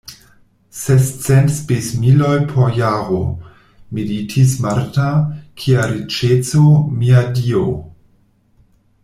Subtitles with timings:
[0.77, 3.19] Sescent spesmiloj por jaro,
[3.99, 5.11] meditis Marta,
[5.63, 6.65] kia riĉeco,
[7.03, 7.65] mia Dio!